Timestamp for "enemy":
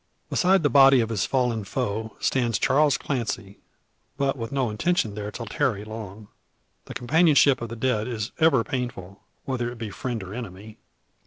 10.33-10.79